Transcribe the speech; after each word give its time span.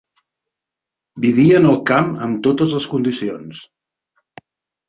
Vivien 1.25 1.69
al 1.73 1.77
camp 1.91 2.09
amb 2.29 2.39
totes 2.49 2.73
les 2.79 2.91
condicions. 2.95 3.63